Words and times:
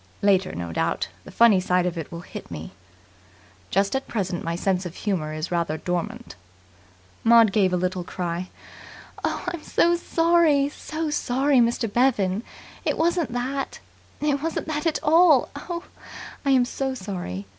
"Later, 0.23 0.53
no 0.55 0.73
doubt, 0.73 1.09
the 1.25 1.31
funny 1.31 1.59
side 1.59 1.85
of 1.85 1.95
it 1.95 2.11
will 2.11 2.21
hit 2.21 2.49
me. 2.49 2.71
Just 3.69 3.95
at 3.95 4.07
present 4.07 4.43
my 4.43 4.55
sense 4.55 4.83
of 4.83 4.95
humour 4.95 5.31
is 5.31 5.51
rather 5.51 5.77
dormant." 5.77 6.35
Maud 7.23 7.51
gave 7.51 7.71
a 7.71 7.77
little 7.77 8.03
cry. 8.03 8.49
"I'm 9.23 9.61
sorry! 9.61 10.63
I'm 10.63 10.69
so 10.71 11.11
sorry, 11.11 11.59
Mr. 11.59 11.85
Bevan. 11.87 12.41
It 12.83 12.97
wasn't 12.97 13.31
that. 13.33 13.77
It 14.21 14.41
wasn't 14.41 14.67
that 14.69 14.87
at 14.87 14.97
all. 15.03 15.49
Oh, 15.55 15.83
I 16.43 16.49
am 16.49 16.65
so 16.65 16.95
sorry. 16.95 17.45